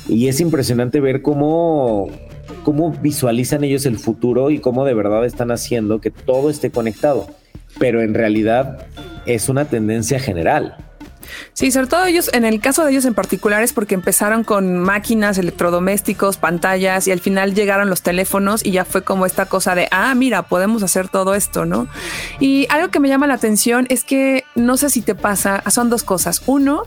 [0.07, 2.09] Y es impresionante ver cómo,
[2.63, 7.27] cómo visualizan ellos el futuro y cómo de verdad están haciendo que todo esté conectado.
[7.79, 8.85] Pero en realidad
[9.25, 10.77] es una tendencia general.
[11.53, 14.77] Sí, sobre todo ellos, en el caso de ellos en particular es porque empezaron con
[14.77, 19.75] máquinas, electrodomésticos, pantallas y al final llegaron los teléfonos y ya fue como esta cosa
[19.75, 21.87] de, ah, mira, podemos hacer todo esto, ¿no?
[22.39, 25.89] Y algo que me llama la atención es que no sé si te pasa, son
[25.89, 26.41] dos cosas.
[26.45, 26.83] Uno,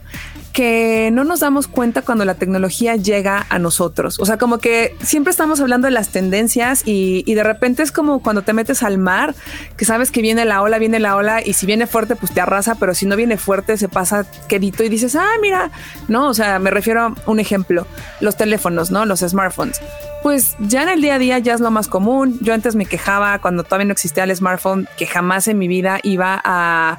[0.56, 4.18] que no nos damos cuenta cuando la tecnología llega a nosotros.
[4.18, 8.22] O sea, como que siempre estamos hablando de las tendencias y, de repente es como
[8.22, 9.34] cuando te metes al mar,
[9.76, 12.40] que sabes que viene la ola, viene la ola y si viene fuerte, pues te
[12.40, 15.70] arrasa, pero si no viene fuerte, se pasa quedito y dices, ah, mira,
[16.08, 17.86] no, o sea, me refiero a un ejemplo,
[18.20, 19.04] los teléfonos, ¿no?
[19.04, 19.78] Los smartphones
[20.22, 22.38] pues ya en el día a día ya es lo más común.
[22.40, 26.00] Yo antes me quejaba cuando todavía no existía el smartphone que jamás en mi vida
[26.02, 26.98] iba a,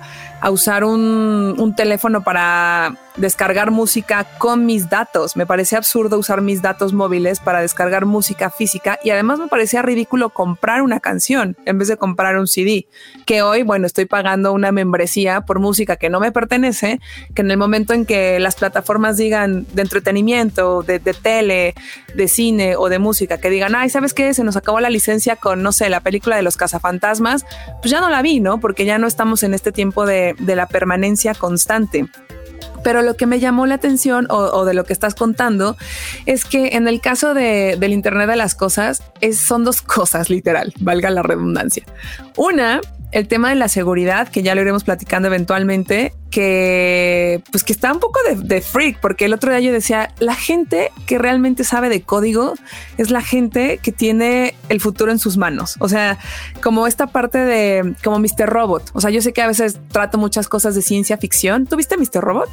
[0.50, 5.36] usar un, teléfono para descargar música con mis datos.
[5.36, 9.82] Me parecía absurdo usar mis datos móviles para descargar música física y además me parecía
[9.82, 12.88] ridículo comprar una canción en vez de comprar un CD.
[13.26, 17.00] Que hoy, bueno, estoy pagando una membresía por música que no me pertenece,
[17.36, 21.76] que en el momento en que las plataformas digan de entretenimiento, de, de tele,
[22.16, 24.34] de cine o de música, que digan, ay, ¿sabes qué?
[24.34, 27.46] Se nos acabó la licencia con, no sé, la película de los cazafantasmas,
[27.82, 28.60] pues ya no la vi, ¿no?
[28.60, 32.08] Porque ya no estamos en este tiempo de, la permanencia constante.
[32.84, 35.78] Pero lo que me llamó la atención o, de lo que estás contando
[36.26, 40.74] es que en el caso del Internet de las Cosas es, son dos cosas, literal,
[40.80, 41.84] valga la redundancia.
[42.36, 47.74] Una, el tema de la seguridad, que ya lo iremos platicando eventualmente, que pues que
[47.74, 51.18] está un poco de, de, freak, porque el otro día yo decía, la gente que
[51.18, 52.56] realmente sabe de código
[52.98, 55.76] es la gente que tiene el futuro en sus manos.
[55.80, 56.18] O sea,
[56.62, 58.48] como esta parte de como Mr.
[58.48, 58.92] Robot.
[58.94, 61.66] O sea, yo sé que a veces trato muchas cosas de ciencia ficción.
[61.66, 62.22] ¿Tuviste Mr.
[62.22, 62.50] Robot?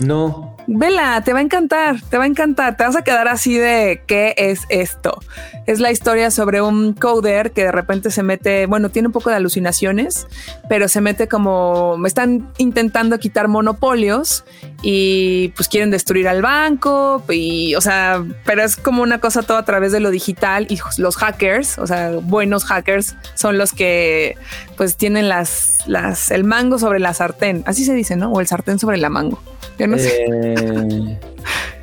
[0.00, 0.56] No.
[0.68, 2.76] Vela, te va a encantar, te va a encantar.
[2.76, 5.18] Te vas a quedar así de qué es esto.
[5.66, 9.30] Es la historia sobre un coder que de repente se mete, bueno, tiene un poco
[9.30, 10.26] de alucinaciones,
[10.68, 14.44] pero se mete como están intentando quitar monopolios
[14.82, 19.56] y pues quieren destruir al banco y, o sea, pero es como una cosa todo
[19.56, 24.36] a través de lo digital y los hackers, o sea, buenos hackers son los que
[24.76, 28.30] pues tienen las, las, el mango sobre la sartén, así se dice, ¿no?
[28.32, 29.40] O el sartén sobre la mango.
[29.78, 30.24] Yo no sé.
[30.26, 31.18] Eh,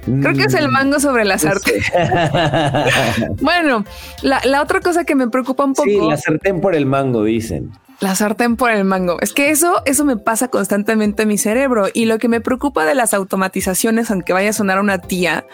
[0.05, 1.81] Creo que es el mm, mango sobre la sartén.
[3.41, 3.85] bueno,
[4.21, 5.89] la, la, otra cosa que me preocupa un poco.
[5.89, 7.71] Sí, la sartén por el mango, dicen.
[7.99, 9.17] La sartén por el mango.
[9.21, 11.87] Es que eso, eso me pasa constantemente en mi cerebro.
[11.93, 15.45] Y lo que me preocupa de las automatizaciones, aunque vaya a sonar una tía,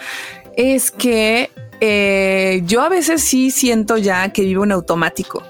[0.57, 5.43] es que eh, yo a veces sí siento ya que vivo en automático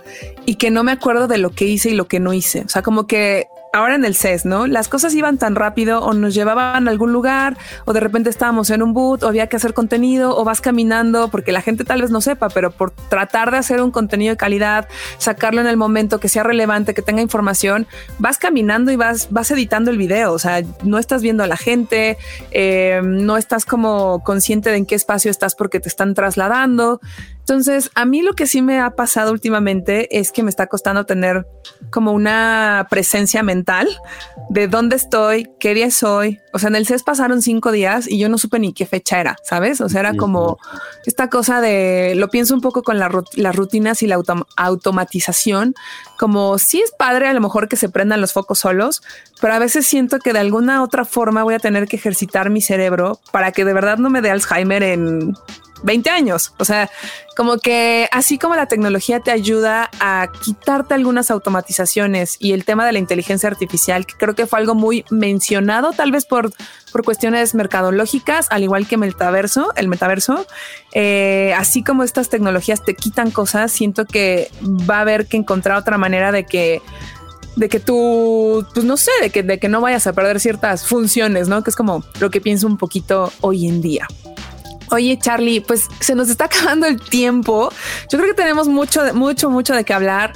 [0.46, 2.62] y que no me acuerdo de lo que hice y lo que no hice.
[2.62, 4.68] O sea, como que ahora en el CES, ¿no?
[4.68, 8.70] Las cosas iban tan rápido o nos llevaban a algún lugar o de repente estábamos
[8.70, 12.02] en un boot o había que hacer contenido o vas caminando porque la gente tal
[12.02, 15.78] vez no sepa, pero por tratar de hacer un contenido de calidad, sacarlo en el
[15.78, 17.88] momento que sea relevante, que tenga información,
[18.20, 20.34] vas caminando y vas, vas editando el video.
[20.34, 22.18] O sea, no estás viendo a la gente,
[22.52, 27.00] eh, no estás como consciente de en qué espacio estás porque te están trasladando.
[27.52, 31.06] Entonces, a mí lo que sí me ha pasado últimamente es que me está costando
[31.06, 31.46] tener
[31.90, 33.90] como una presencia mental
[34.50, 36.40] de dónde estoy, qué día soy.
[36.54, 39.20] O sea, en el CES pasaron cinco días y yo no supe ni qué fecha
[39.20, 39.82] era, ¿sabes?
[39.82, 40.60] O sea, era como
[41.06, 44.18] esta cosa de, lo pienso un poco con las rutinas y la
[44.56, 45.76] automatización,
[46.18, 49.02] como si es padre a lo mejor que se prendan los focos solos,
[49.42, 52.62] pero a veces siento que de alguna otra forma voy a tener que ejercitar mi
[52.62, 55.34] cerebro para que de verdad no me dé Alzheimer en
[55.84, 56.54] 20 años.
[56.58, 56.90] O sea,
[57.36, 62.86] como que así como la tecnología te ayuda a quitarte algunas automatizaciones y el tema
[62.86, 66.52] de la inteligencia artificial, que creo que fue algo muy mencionado, tal vez por,
[66.92, 70.46] por cuestiones mercadológicas, al igual que metaverso, el metaverso,
[70.94, 75.78] eh, así como estas tecnologías te quitan cosas, siento que va a haber que encontrar
[75.78, 76.82] otra manera de que
[77.56, 80.86] de que tú, pues no sé, de que, de que no vayas a perder ciertas
[80.86, 81.64] funciones, ¿no?
[81.64, 84.08] Que es como lo que pienso un poquito hoy en día.
[84.90, 87.72] Oye, Charlie, pues se nos está acabando el tiempo.
[88.10, 90.34] Yo creo que tenemos mucho, mucho, mucho de qué hablar.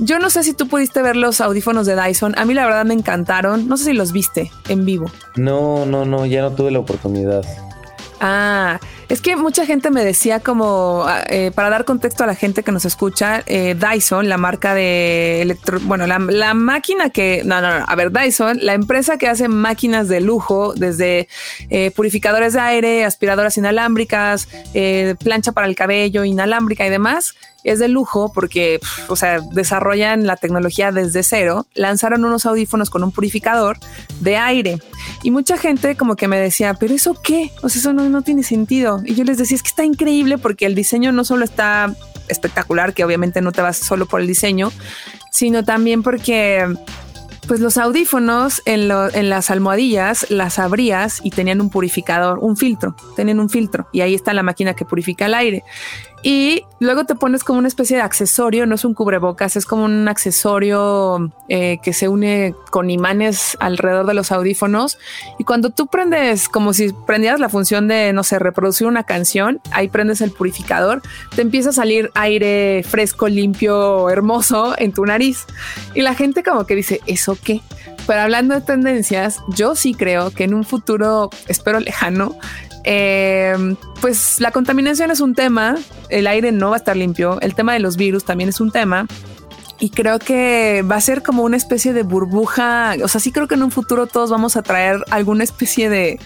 [0.00, 2.38] Yo no sé si tú pudiste ver los audífonos de Dyson.
[2.38, 3.68] A mí la verdad me encantaron.
[3.68, 5.10] No sé si los viste en vivo.
[5.36, 7.44] No, no, no, ya no tuve la oportunidad.
[8.20, 8.78] Ah,
[9.08, 12.62] es que mucha gente me decía como, ah, eh, para dar contexto a la gente
[12.62, 16.18] que nos escucha, eh, Dyson, la marca de electro, bueno, la,
[16.54, 20.74] máquina que, no, no, no, a ver, Dyson, la empresa que hace máquinas de lujo,
[20.74, 21.28] desde
[21.70, 24.48] eh, purificadores de aire, aspiradoras inalámbricas,
[25.22, 30.36] plancha para el cabello inalámbrica y demás, es de lujo porque, o sea, desarrollan la
[30.36, 33.78] tecnología desde cero, lanzaron unos audífonos con un purificador
[34.20, 34.78] de aire.
[35.22, 38.22] Y mucha gente como que me decía, pero eso qué, o sea, eso no, no
[38.22, 38.97] tiene sentido.
[39.04, 41.94] Y yo les decía, es que está increíble porque el diseño no solo está
[42.28, 44.70] espectacular, que obviamente no te vas solo por el diseño,
[45.32, 46.66] sino también porque
[47.46, 52.94] pues los audífonos en, en, las almohadillas las abrías y tenían un purificador, un filtro,
[53.16, 55.64] tenían un filtro y ahí está la máquina que purifica el aire
[56.22, 59.84] y luego te pones como una especie de accesorio, no es un cubrebocas, es como
[59.84, 64.98] un accesorio eh, que se une con imanes alrededor de los audífonos.
[65.38, 69.60] Y cuando tú prendes, como si prendieras la función de, no sé, reproducir una canción,
[69.70, 71.02] ahí prendes el purificador,
[71.36, 75.46] te empieza a salir aire fresco, limpio, hermoso en tu nariz.
[75.94, 77.60] Y la gente como que dice, ¿eso qué?
[78.08, 82.36] Pero hablando de tendencias, yo sí creo que en un futuro, espero lejano,
[82.90, 83.54] eh,
[84.00, 85.76] pues la contaminación es un tema,
[86.08, 88.70] el aire no va a estar limpio, el tema de los virus también es un
[88.70, 89.06] tema.
[89.78, 92.94] Y creo que va a ser como una especie de burbuja.
[93.04, 96.18] O sea, sí creo que en un futuro todos vamos a traer alguna especie de.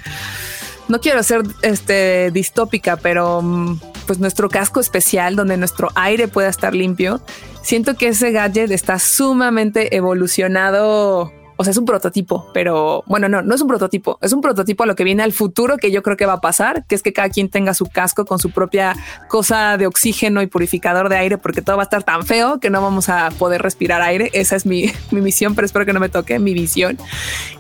[0.87, 6.49] No quiero ser este, distópica, pero mm, pues nuestro casco especial donde nuestro aire pueda
[6.49, 7.21] estar limpio.
[7.63, 13.41] Siento que ese gadget está sumamente evolucionado o sea, es un prototipo, pero bueno, no,
[13.41, 16.03] no es un prototipo, es un prototipo a lo que viene al futuro que yo
[16.03, 18.51] creo que va a pasar, que es que cada quien tenga su casco con su
[18.51, 18.97] propia
[19.29, 22.69] cosa de oxígeno y purificador de aire, porque todo va a estar tan feo que
[22.69, 24.29] no vamos a poder respirar aire.
[24.33, 26.99] Esa es mi, misión, pero espero que no me toque mi visión.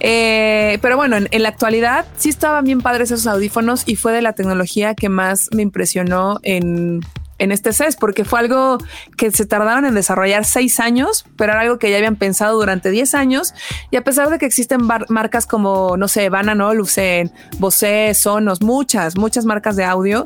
[0.00, 4.12] Eh, pero bueno, en, en, la actualidad sí estaban bien padres esos audífonos y fue
[4.12, 7.02] de la tecnología que más me impresionó en
[7.38, 8.78] en este CES, porque fue algo
[9.16, 12.90] que se tardaron en desarrollar seis años, pero era algo que ya habían pensado durante
[12.90, 13.54] 10 años.
[13.90, 19.16] Y a pesar de que existen marcas como, no sé, Bananol, Lucen, Bose, Sonos, muchas,
[19.16, 20.22] muchas marcas de audio,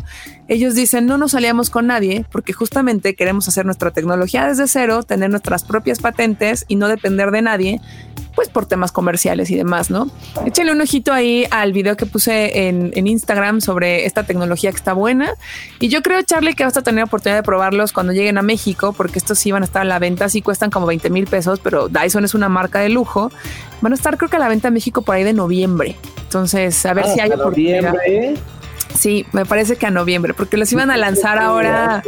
[0.49, 5.03] ellos dicen no nos salíamos con nadie porque justamente queremos hacer nuestra tecnología desde cero,
[5.03, 7.81] tener nuestras propias patentes y no depender de nadie
[8.37, 10.11] pues por temas comerciales y demás, ¿no?
[10.45, 14.93] Échale un ojito ahí al video que puse en, Instagram sobre esta tecnología que está
[14.93, 15.33] buena.
[15.81, 18.93] Y yo creo, Charlie, que vas a tener oportunidad de probarlos cuando lleguen a México,
[18.93, 21.61] porque estos sí van a estar a la venta, sí cuestan como 20 mil pesos,
[21.61, 23.33] pero Dyson es una marca de lujo.
[23.81, 25.97] Van a estar creo que a la venta en México por ahí de noviembre.
[26.25, 27.95] Entonces, a ver ah, si hay oportunidad.
[28.99, 32.03] Sí, me parece que a noviembre, porque los iban a lanzar ahora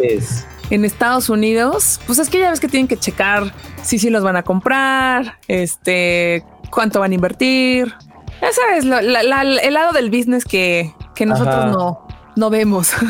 [0.71, 2.01] en Estados Unidos.
[2.07, 5.39] Pues es que ya ves que tienen que checar si sí los van a comprar,
[5.49, 7.95] este, cuánto van a invertir.
[8.41, 10.95] Ya sabes, el lado del business que,
[11.27, 12.93] nosotros no, no vemos.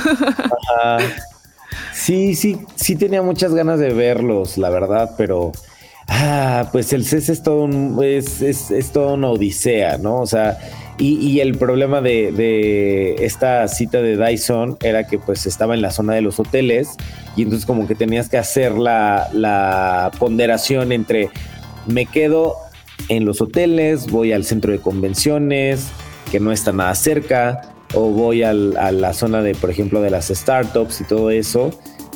[1.93, 5.53] Sí, sí, sí tenía muchas ganas de verlos, la verdad, pero
[6.07, 10.20] ah, pues el CES es todo un, es, es, es toda una odisea, ¿no?
[10.20, 10.59] O sea,
[10.99, 16.14] y, el problema de, esta cita de Dyson era que pues estaba en la zona
[16.14, 16.96] de los hoteles
[17.36, 21.30] y entonces como que tenías que hacer la, ponderación entre
[21.86, 22.57] me quedo
[23.09, 25.88] en los hoteles, voy al centro de convenciones,
[26.30, 27.62] que no está nada cerca,
[27.94, 31.70] o voy a la zona de, por ejemplo, de las startups y todo eso.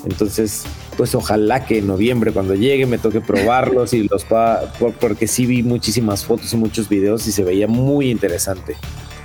[0.05, 0.65] Entonces,
[0.97, 5.47] pues ojalá que en noviembre cuando llegue me toque probarlos y los pueda, porque sí
[5.47, 8.77] vi muchísimas fotos y muchos videos y se veía muy interesante.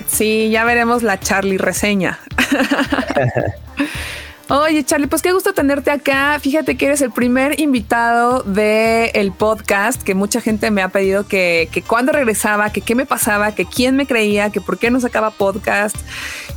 [0.07, 2.19] Sí, ya veremos la Charlie reseña.
[4.49, 6.39] Oye, Charlie, pues qué gusto tenerte acá.
[6.39, 11.27] Fíjate que eres el primer invitado del el podcast que mucha gente me ha pedido
[11.27, 14.89] que, que cuándo regresaba, que qué me pasaba, que quién me creía, que por qué
[14.89, 15.97] no sacaba podcast.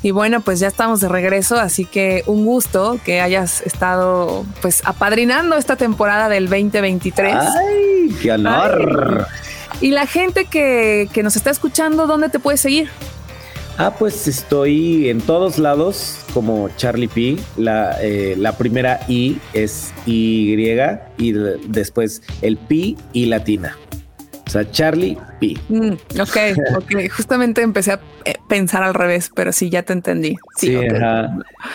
[0.02, 4.82] Y bueno, pues ya estamos de regreso, así que un gusto que hayas estado pues
[4.84, 7.34] apadrinando esta temporada del 2023.
[7.34, 9.26] ¡Ay, qué honor!
[9.80, 12.88] Y la gente que, que nos está escuchando, ¿dónde te puedes seguir?
[13.82, 17.36] Ah, pues estoy en todos lados como Charlie P.
[17.56, 20.54] La, eh, la primera I es Y
[21.16, 21.32] y
[21.66, 23.78] después el P y latina.
[24.46, 25.56] O sea, Charlie P.
[25.70, 26.36] Mm, ok,
[26.76, 27.10] ok.
[27.10, 30.36] Justamente empecé a eh, pensar al revés, pero sí, ya te entendí.
[30.58, 30.76] Sí,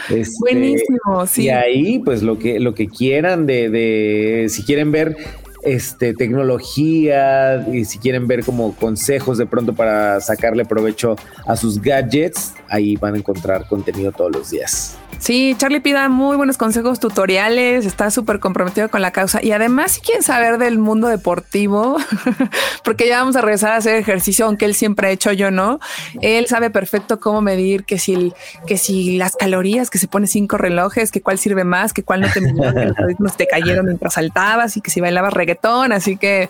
[0.10, 1.46] este, Buenísimo, sí.
[1.46, 5.18] Y ahí, pues lo que, lo que quieran de, de si quieren ver
[5.66, 11.82] este, tecnología y si quieren ver como consejos de pronto para sacarle provecho a sus
[11.82, 14.98] gadgets, ahí van a encontrar contenido todos los días.
[15.20, 19.94] Sí, Charlie pida muy buenos consejos tutoriales, está súper comprometido con la causa y además
[19.94, 21.98] si quieren saber del mundo deportivo,
[22.84, 25.80] porque ya vamos a regresar a hacer ejercicio, aunque él siempre ha hecho, yo no,
[26.22, 28.34] él sabe perfecto cómo medir que si,
[28.68, 32.22] que si las calorías, que se pone cinco relojes, que cuál sirve más, que cuál
[32.22, 36.50] no te los ritmos te cayeron mientras saltabas y que si bailabas reggaetón, así que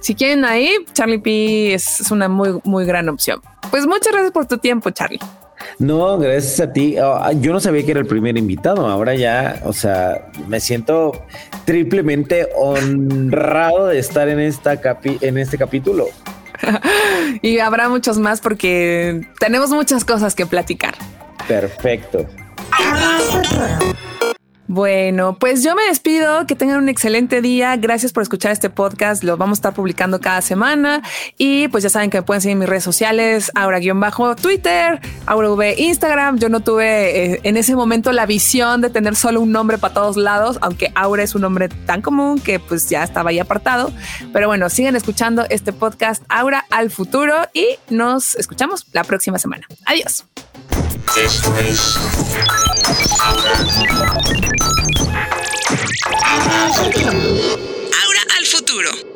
[0.00, 3.40] si quieren ahí, Charlie P es una muy, muy gran opción.
[3.70, 5.20] Pues muchas gracias por tu tiempo, Charlie.
[5.78, 6.96] No, gracias a ti.
[6.98, 8.86] Ah, yo no sabía que era el primer invitado.
[8.86, 11.24] Ahora ya, o sea, me siento
[11.64, 16.06] triplemente honrado de estar en esta en este capítulo.
[17.42, 20.94] y habrá muchos más porque tenemos muchas cosas que platicar.
[21.48, 22.26] Perfecto.
[24.72, 29.24] Bueno, pues yo me despido, que tengan un excelente día, gracias por escuchar este podcast,
[29.24, 31.02] lo vamos a estar publicando cada semana.
[31.36, 36.38] Y pues ya saben que me pueden seguir en mis redes sociales, Aura-Twitter, AuraV Instagram,
[36.38, 39.92] yo no tuve eh, en ese momento la visión de tener solo un nombre para
[39.92, 43.92] todos lados, aunque Aura es un nombre tan común que pues ya estaba ahí apartado,
[44.32, 49.66] pero bueno, sigan escuchando este podcast Aura al futuro y nos escuchamos la próxima semana.
[49.84, 50.26] Adiós.
[51.16, 51.96] Esto es
[58.02, 59.09] Ahora al futuro.